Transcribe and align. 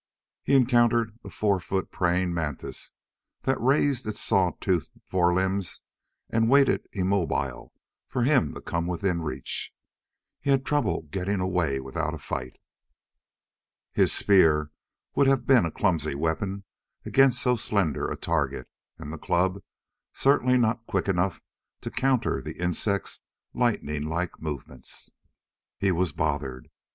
He 0.41 0.55
encountered 0.55 1.19
a 1.23 1.29
four 1.29 1.59
foot 1.59 1.91
praying 1.91 2.33
mantis 2.33 2.91
that 3.43 3.61
raised 3.61 4.07
its 4.07 4.19
saw 4.19 4.53
toothed 4.59 4.89
forelimbs 5.05 5.83
and 6.27 6.49
waited 6.49 6.87
immobile 6.91 7.71
for 8.07 8.23
him 8.23 8.55
to 8.55 8.61
come 8.61 8.87
within 8.87 9.21
reach. 9.21 9.71
He 10.39 10.49
had 10.49 10.65
trouble 10.65 11.03
getting 11.11 11.39
away 11.39 11.79
without 11.79 12.15
a 12.15 12.17
fight. 12.17 12.57
His 13.91 14.11
spear 14.11 14.71
would 15.13 15.27
have 15.27 15.45
been 15.45 15.65
a 15.65 15.71
clumsy 15.71 16.15
weapon 16.15 16.63
against 17.05 17.39
so 17.39 17.55
slender 17.55 18.07
a 18.09 18.17
target 18.17 18.67
and 18.97 19.13
the 19.13 19.19
club 19.19 19.61
certainly 20.13 20.57
not 20.57 20.87
quick 20.87 21.07
enough 21.07 21.41
to 21.81 21.91
counter 21.91 22.41
the 22.41 22.59
insect's 22.59 23.19
lightning 23.53 24.05
like 24.07 24.41
movements. 24.41 25.11
He 25.77 25.91
was 25.91 26.11
bothered. 26.11 26.71